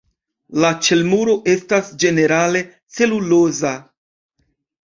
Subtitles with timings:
[0.63, 2.65] La ĉelmuro estas ĝenerale
[2.97, 3.75] celuloza.